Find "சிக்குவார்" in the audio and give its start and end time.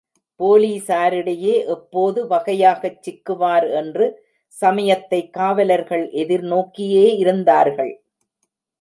3.05-3.67